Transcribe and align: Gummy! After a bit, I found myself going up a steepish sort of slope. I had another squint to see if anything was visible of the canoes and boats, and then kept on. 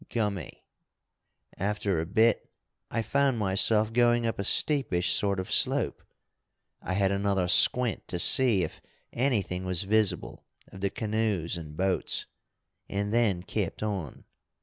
Gummy! 0.09 0.63
After 1.59 2.01
a 2.01 2.07
bit, 2.07 2.49
I 2.89 3.03
found 3.03 3.37
myself 3.37 3.93
going 3.93 4.25
up 4.25 4.39
a 4.39 4.43
steepish 4.43 5.11
sort 5.13 5.39
of 5.39 5.51
slope. 5.51 6.01
I 6.81 6.93
had 6.93 7.11
another 7.11 7.47
squint 7.47 8.07
to 8.07 8.17
see 8.17 8.63
if 8.63 8.81
anything 9.13 9.63
was 9.63 9.83
visible 9.83 10.43
of 10.69 10.81
the 10.81 10.89
canoes 10.89 11.55
and 11.55 11.77
boats, 11.77 12.25
and 12.89 13.13
then 13.13 13.43
kept 13.43 13.83
on. 13.83 14.23